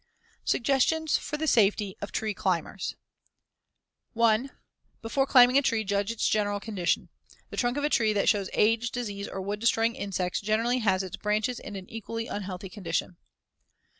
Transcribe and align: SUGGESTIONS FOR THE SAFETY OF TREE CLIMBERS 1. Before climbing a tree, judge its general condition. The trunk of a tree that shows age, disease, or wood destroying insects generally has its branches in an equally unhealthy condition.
SUGGESTIONS 0.45 1.17
FOR 1.19 1.37
THE 1.37 1.45
SAFETY 1.45 1.95
OF 2.01 2.11
TREE 2.11 2.33
CLIMBERS 2.33 2.95
1. 4.13 4.49
Before 5.03 5.27
climbing 5.27 5.59
a 5.59 5.61
tree, 5.61 5.83
judge 5.83 6.09
its 6.09 6.27
general 6.27 6.59
condition. 6.59 7.09
The 7.51 7.57
trunk 7.57 7.77
of 7.77 7.83
a 7.83 7.89
tree 7.91 8.11
that 8.11 8.27
shows 8.27 8.49
age, 8.53 8.89
disease, 8.89 9.27
or 9.27 9.41
wood 9.43 9.59
destroying 9.59 9.93
insects 9.93 10.41
generally 10.41 10.79
has 10.79 11.03
its 11.03 11.17
branches 11.17 11.59
in 11.59 11.75
an 11.75 11.87
equally 11.87 12.25
unhealthy 12.25 12.67
condition. 12.67 13.17